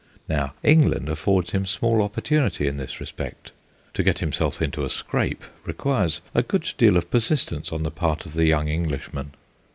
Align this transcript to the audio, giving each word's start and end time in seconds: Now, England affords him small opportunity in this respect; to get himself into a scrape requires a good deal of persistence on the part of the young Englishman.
Now, 0.27 0.55
England 0.63 1.09
affords 1.09 1.51
him 1.51 1.67
small 1.67 2.01
opportunity 2.01 2.65
in 2.65 2.77
this 2.77 2.99
respect; 2.99 3.51
to 3.93 4.01
get 4.01 4.17
himself 4.17 4.59
into 4.59 4.83
a 4.83 4.89
scrape 4.89 5.43
requires 5.63 6.21
a 6.33 6.41
good 6.41 6.67
deal 6.79 6.97
of 6.97 7.11
persistence 7.11 7.71
on 7.71 7.83
the 7.83 7.91
part 7.91 8.25
of 8.25 8.33
the 8.33 8.45
young 8.45 8.67
Englishman. 8.67 9.35